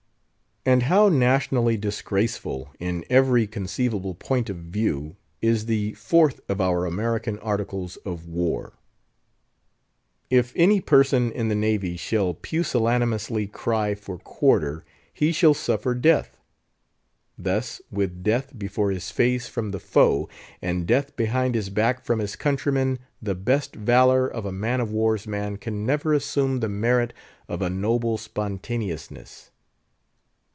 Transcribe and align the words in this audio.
And 0.63 0.83
how 0.83 1.09
nationally 1.09 1.75
disgraceful, 1.75 2.69
in 2.79 3.03
every 3.09 3.47
conceivable 3.47 4.13
point 4.13 4.47
of 4.47 4.57
view, 4.57 5.15
is 5.41 5.65
the 5.65 5.93
IV. 5.93 6.39
of 6.47 6.61
our 6.61 6.85
American 6.85 7.39
Articles 7.39 7.97
of 8.05 8.27
War: 8.27 8.77
"If 10.29 10.53
any 10.55 10.79
person 10.79 11.31
in 11.31 11.47
the 11.47 11.55
Navy 11.55 11.97
shall 11.97 12.35
pusillanimously 12.35 13.47
cry 13.47 13.95
for 13.95 14.19
quarter, 14.19 14.85
he 15.11 15.31
shall 15.31 15.55
suffer 15.55 15.95
death." 15.95 16.37
Thus, 17.39 17.81
with 17.89 18.21
death 18.21 18.53
before 18.55 18.91
his 18.91 19.09
face 19.09 19.47
from 19.47 19.71
the 19.71 19.79
foe, 19.79 20.29
and 20.61 20.85
death 20.85 21.15
behind 21.15 21.55
his 21.55 21.71
back 21.71 22.05
from 22.05 22.19
his 22.19 22.35
countrymen, 22.35 22.99
the 23.19 23.33
best 23.33 23.75
valour 23.75 24.27
of 24.27 24.45
a 24.45 24.51
man 24.51 24.79
of 24.79 24.91
war's 24.91 25.25
man 25.25 25.57
can 25.57 25.87
never 25.87 26.13
assume 26.13 26.59
the 26.59 26.69
merit 26.69 27.13
of 27.47 27.63
a 27.63 27.69
noble 27.71 28.19
spontaneousness. 28.19 29.47